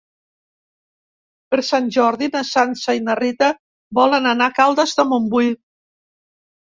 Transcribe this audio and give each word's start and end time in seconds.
Per 1.51 1.59
Sant 1.67 1.91
Jordi 1.99 2.31
na 2.37 2.43
Sança 2.53 2.97
i 3.01 3.05
na 3.09 3.17
Rita 3.21 3.53
volen 4.01 4.31
anar 4.33 4.51
a 4.53 4.57
Caldes 4.61 4.97
de 5.01 5.07
Montbui. 5.13 5.53